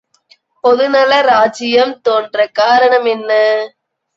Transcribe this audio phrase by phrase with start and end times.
[0.63, 3.31] பொதுநல ராஜ்ஜியம் தோன்றக் காரணம் என்ன!